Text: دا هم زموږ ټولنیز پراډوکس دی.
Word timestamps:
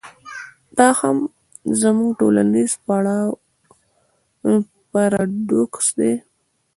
دا 0.77 0.89
هم 0.99 1.17
زموږ 1.81 2.09
ټولنیز 2.19 2.71
پراډوکس 4.91 5.87
دی. 5.99 6.13